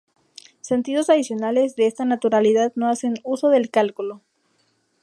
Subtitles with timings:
[0.61, 4.23] Sentidos adicionales de esta naturalidad no hacen uso del cálculo.